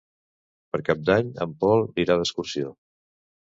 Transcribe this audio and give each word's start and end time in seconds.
Per 0.75 0.79
Cap 0.87 1.03
d'Any 1.09 1.29
en 1.47 1.53
Pol 1.65 1.85
irà 2.05 2.17
d'excursió. 2.23 2.73